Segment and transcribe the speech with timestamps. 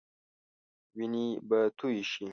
[0.97, 2.27] وينې به تويي شي.